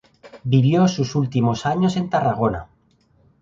Vivió 0.43 0.87
sus 0.87 1.13
últimos 1.13 1.67
años 1.67 1.95
en 1.95 2.09
Tarragona. 2.09 2.67